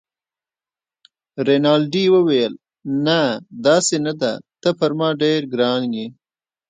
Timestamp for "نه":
3.05-3.19, 4.05-4.13